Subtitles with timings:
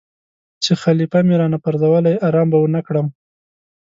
[0.63, 3.07] چې خلیفه مې را نه پرزولی آرام به ونه کړم.